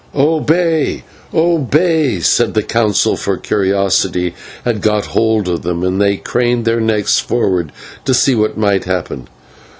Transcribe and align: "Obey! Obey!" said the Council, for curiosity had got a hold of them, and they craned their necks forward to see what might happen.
"Obey! 0.15 1.03
Obey!" 1.31 2.19
said 2.21 2.55
the 2.55 2.63
Council, 2.63 3.15
for 3.15 3.37
curiosity 3.37 4.33
had 4.65 4.81
got 4.81 5.05
a 5.05 5.09
hold 5.09 5.47
of 5.47 5.61
them, 5.61 5.83
and 5.83 6.01
they 6.01 6.17
craned 6.17 6.65
their 6.65 6.81
necks 6.81 7.19
forward 7.19 7.71
to 8.05 8.15
see 8.15 8.33
what 8.33 8.57
might 8.57 8.85
happen. 8.85 9.27